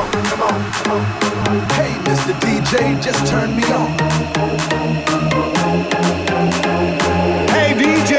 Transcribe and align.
on, 0.00 0.10
come 0.24 0.42
on. 0.42 0.54
Hey, 1.76 1.92
Mr. 2.08 2.32
DJ, 2.40 3.02
just 3.02 3.26
turn 3.26 3.54
me 3.56 3.64
on. 3.64 3.90
Hey, 7.50 7.74
DJ, 7.74 8.12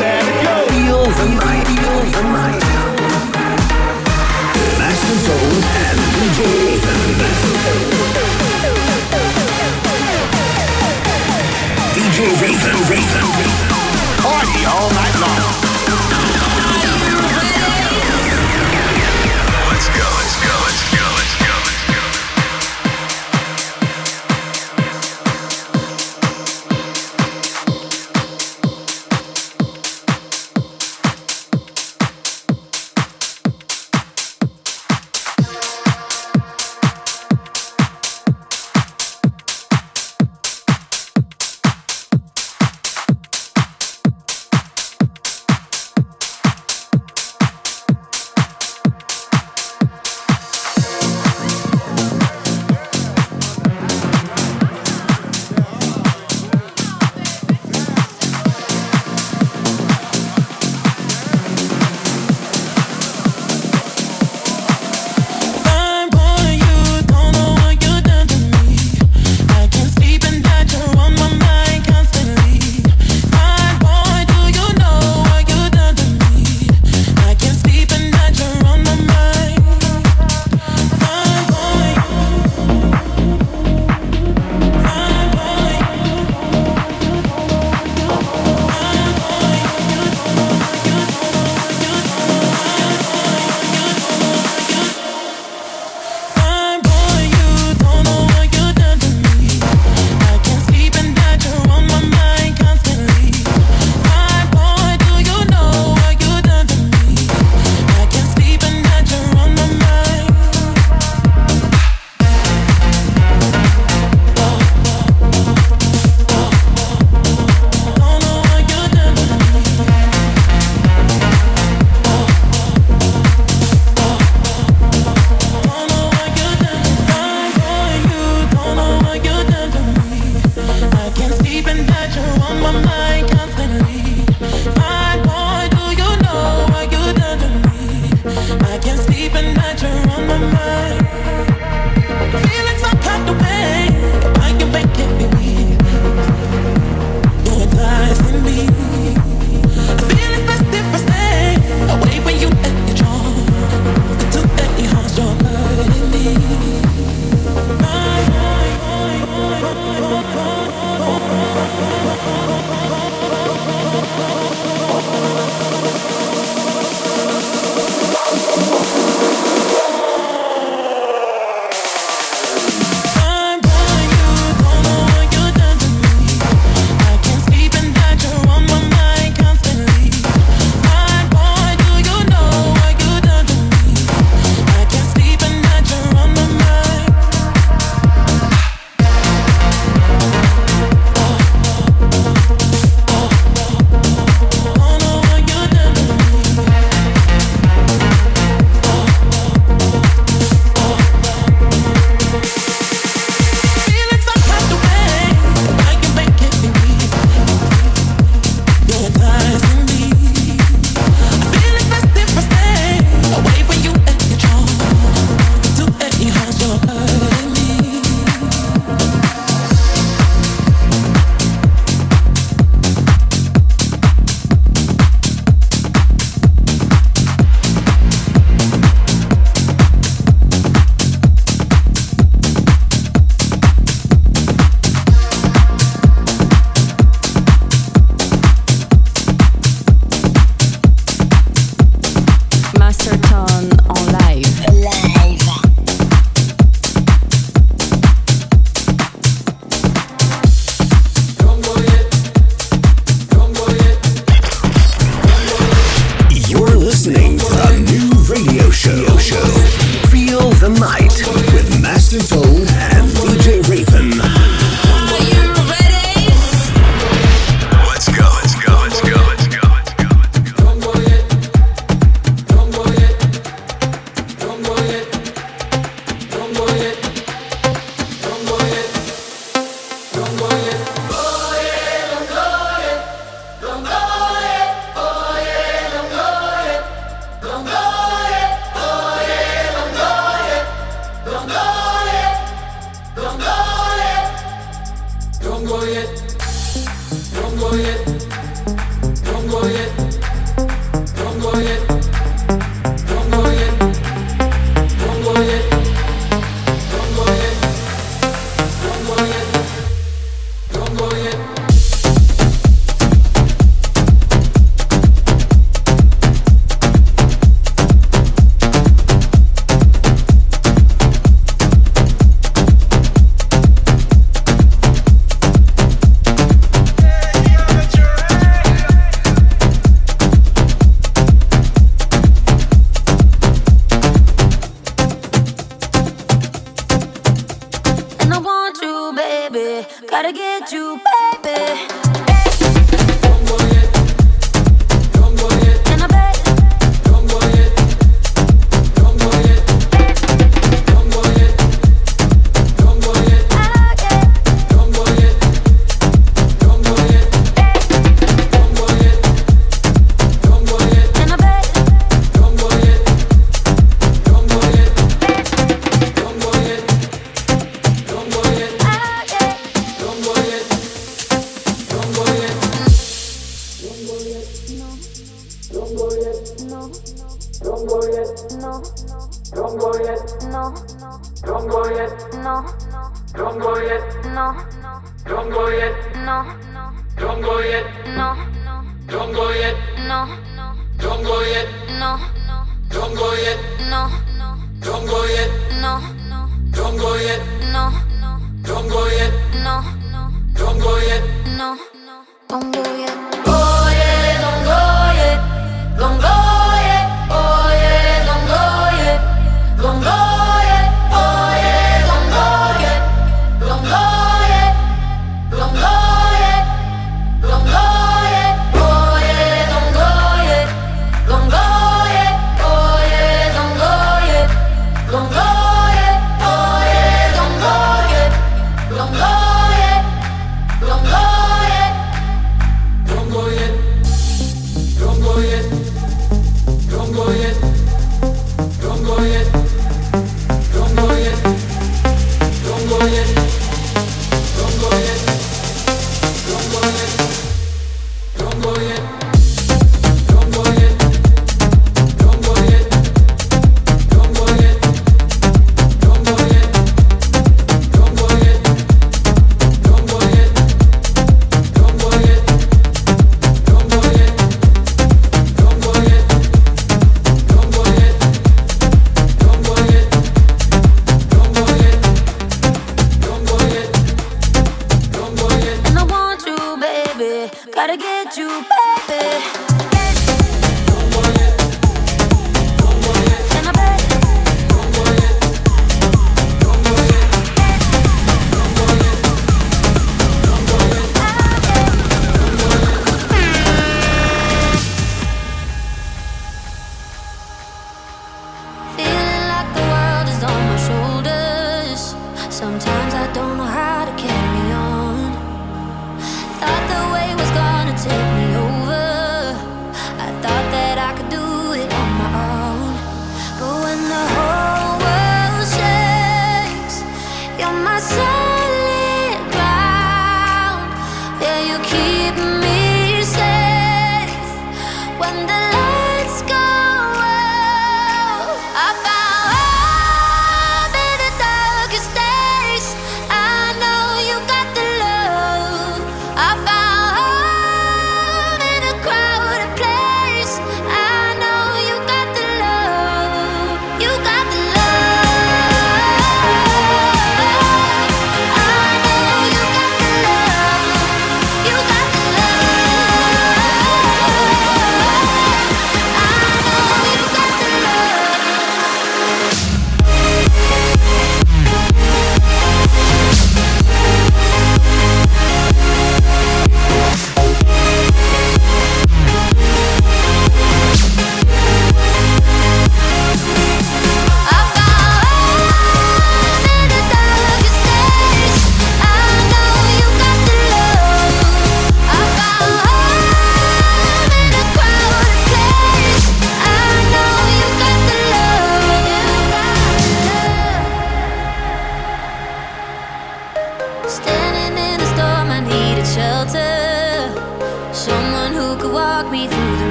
let 0.00 0.24
it 0.24 0.38
go. 0.44 0.54
Feel 0.72 1.04
the 1.18 1.26
feel 1.40 2.22
the. 2.22 2.58
Master 4.78 5.16
Zone 5.26 5.62
and 5.84 5.98
DJ 6.16 6.40
DJ 11.96 12.18
Raven, 12.40 12.76
Raven. 12.90 13.26
Party 14.22 14.64
all 14.64 14.90
night. 14.92 15.07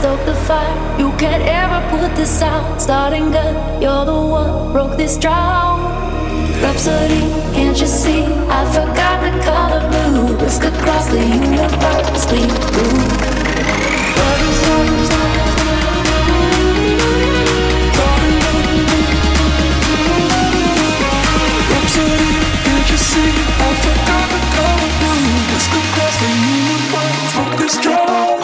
Fire. 0.00 0.98
You 0.98 1.12
can't 1.18 1.42
ever 1.42 1.80
put 1.90 2.16
this 2.16 2.42
out. 2.42 2.80
Starting 2.80 3.30
gun, 3.30 3.82
you're 3.82 4.04
the 4.04 4.12
one 4.12 4.72
broke 4.72 4.96
this 4.96 5.18
drought. 5.18 5.78
Rhapsody, 6.62 7.20
can't 7.54 7.78
you 7.78 7.86
see? 7.86 8.24
I 8.48 8.64
forgot 8.72 9.16
the 9.24 9.32
color 9.44 9.82
blue. 9.90 10.36
Whisk 10.38 10.64
across 10.64 11.06
the 11.08 11.20
universe, 11.20 12.26
bleed 12.30 12.50
through. 12.72 13.00
Rhapsody, 21.70 22.32
can't 22.64 22.88
you 22.92 23.00
see? 23.10 23.32
I 23.66 23.70
forgot 23.84 24.26
the 24.32 24.40
color 24.56 24.90
blue. 25.00 25.28
Whisk 25.50 25.72
across 25.82 26.16
the 26.22 26.30
universe, 26.56 27.34
broke 27.34 27.56
this 27.60 27.76
drought. 27.84 28.39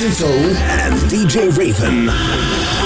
With 0.00 0.20
Master 0.20 0.26
and 0.26 0.94
DJ 1.10 1.56
Raven. 1.56 2.81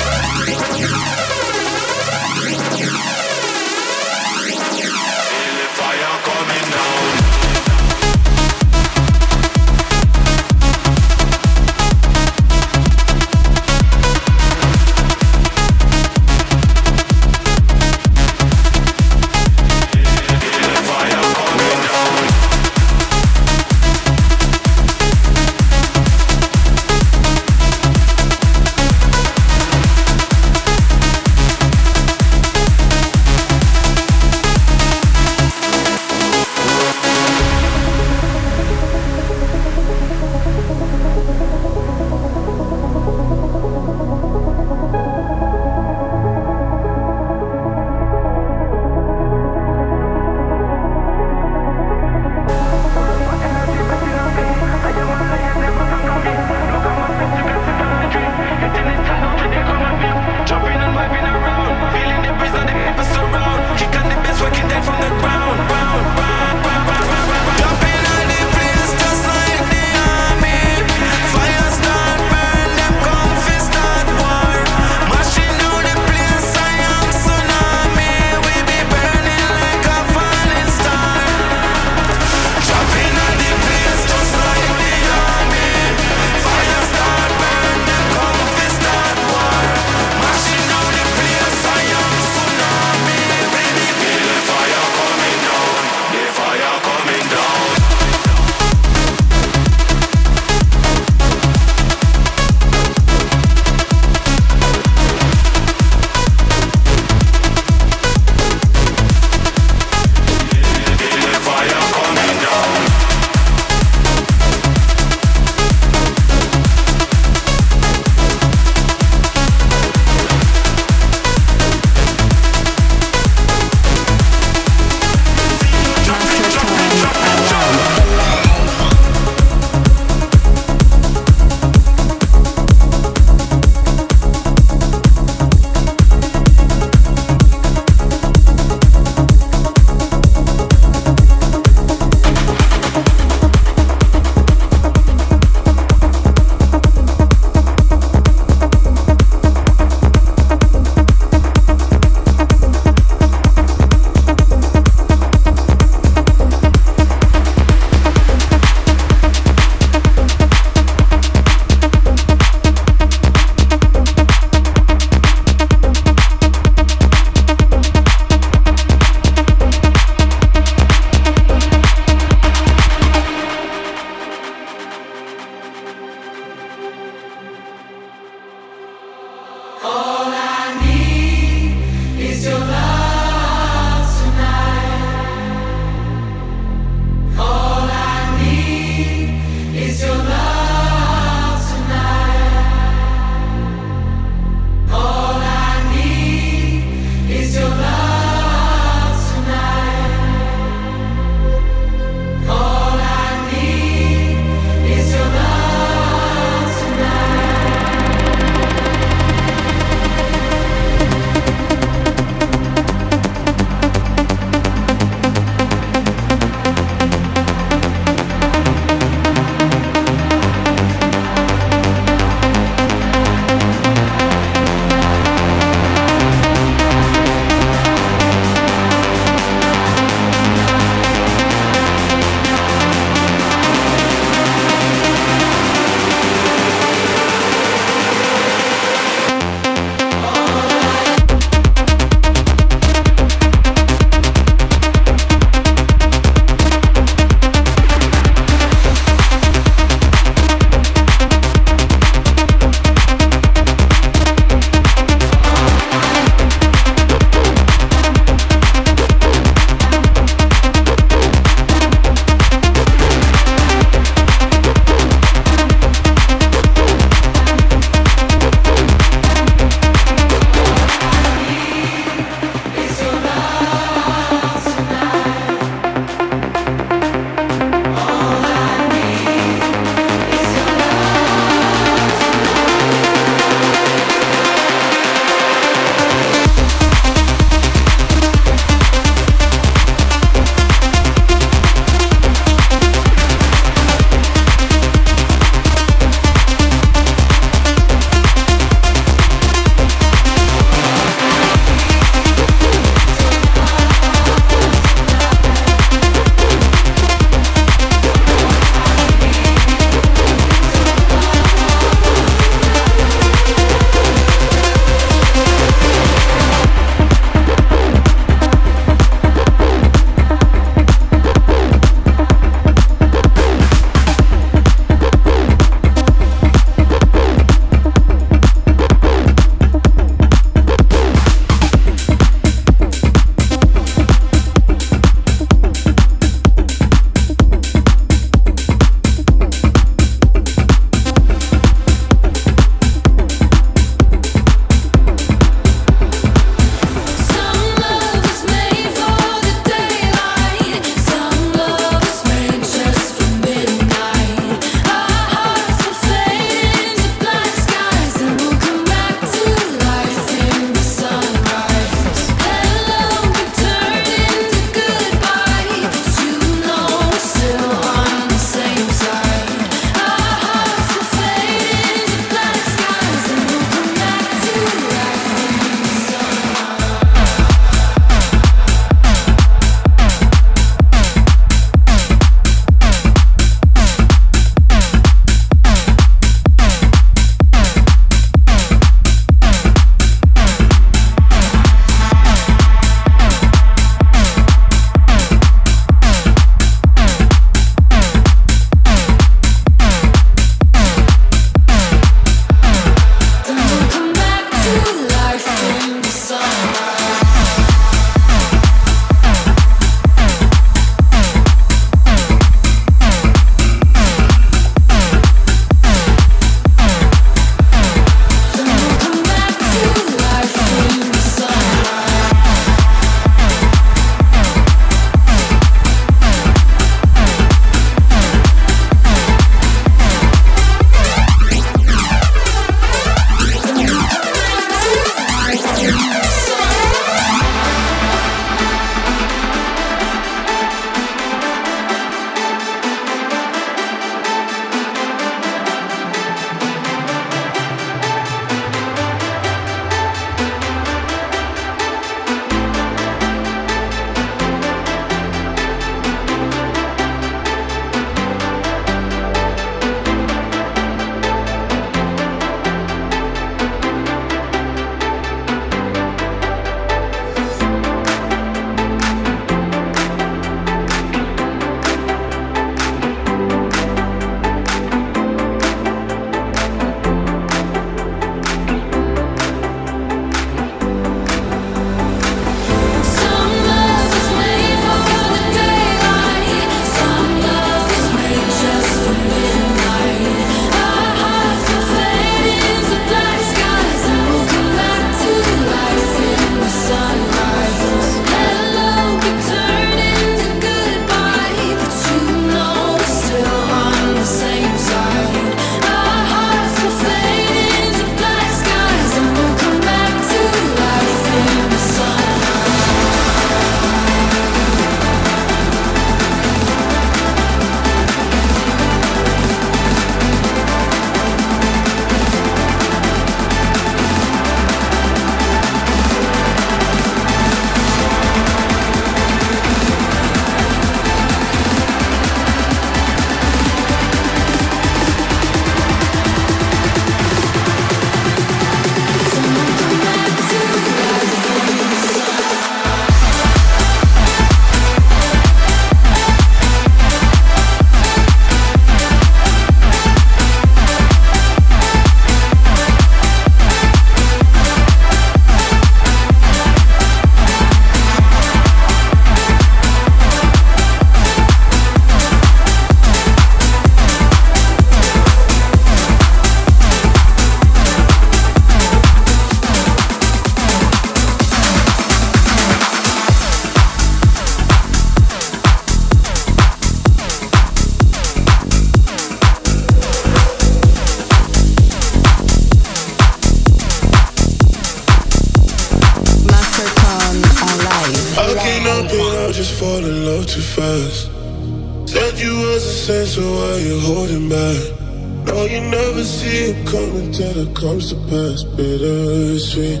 comes 597.80 598.10
to 598.10 598.16
pass, 598.28 598.62
bittersweet. 598.62 600.00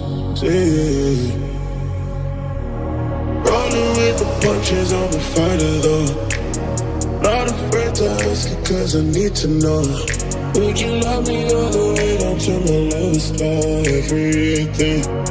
Rolling 3.48 3.90
with 3.96 4.18
the 4.18 4.26
punches, 4.42 4.92
I'm 4.92 5.08
a 5.08 5.20
fighter 5.32 5.78
though. 5.80 6.08
Not 7.22 7.48
afraid 7.48 7.94
to 7.94 8.10
ask 8.28 8.50
you, 8.50 8.56
cause 8.64 8.96
I 8.96 9.00
need 9.00 9.34
to 9.36 9.48
know. 9.48 9.80
Would 10.56 10.78
you 10.78 10.92
love 11.00 11.26
me 11.26 11.44
all 11.44 11.70
the 11.70 11.94
way 11.96 12.18
down 12.18 12.38
to 12.38 12.52
my 12.66 12.78
lowest? 12.90 13.40
life? 13.40 13.86
Everything. 13.86 15.29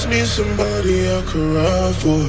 just 0.00 0.08
need 0.08 0.26
somebody 0.26 1.10
I 1.10 1.20
could 1.26 1.56
ride 1.56 1.96
for. 1.96 2.22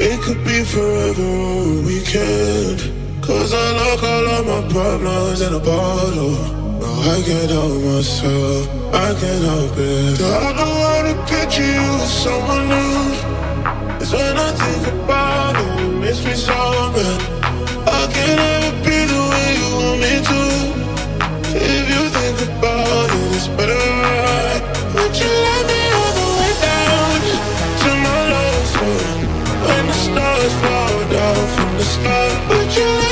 It 0.00 0.20
could 0.22 0.42
be 0.44 0.64
forever 0.64 1.22
or 1.22 1.62
a 1.62 1.82
weekend. 1.84 2.80
Cause 3.22 3.52
I 3.52 3.66
lock 3.80 4.02
all 4.02 4.26
of 4.36 4.46
my 4.46 4.72
problems 4.72 5.40
in 5.42 5.52
a 5.52 5.58
bottle. 5.58 6.36
No, 6.80 6.90
I 7.14 7.22
can't 7.26 7.50
help 7.50 7.82
myself, 7.82 8.68
I 8.94 9.08
can't 9.20 9.44
help 9.44 9.76
it. 9.76 10.20
I 10.20 10.52
know 10.58 10.74
how 10.86 11.02
to 11.08 11.14
picture 11.30 11.62
you 11.62 11.86
with 12.00 12.14
someone 12.24 12.68
new. 12.68 14.00
It's 14.00 14.12
when 14.12 14.36
I 14.36 14.50
think 14.62 14.94
about 14.94 15.56
it, 15.56 15.84
it 15.84 16.00
makes 16.00 16.24
me 16.24 16.34
so 16.34 16.56
mad. 16.94 17.20
I 17.86 18.12
can't 18.12 18.55
you 32.76 33.05